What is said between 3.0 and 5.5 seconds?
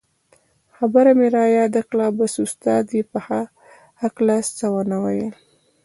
په هکله څه و نه ویل.